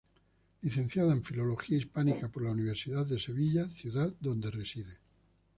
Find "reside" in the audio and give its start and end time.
4.49-4.97